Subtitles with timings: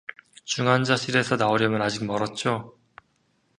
[0.45, 2.75] 중환자실에서 나오려면 아직 멀었죠?